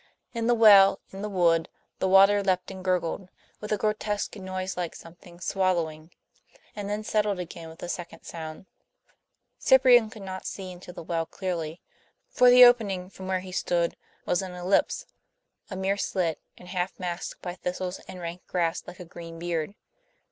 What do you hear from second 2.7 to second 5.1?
and gurgled, with a grotesque noise like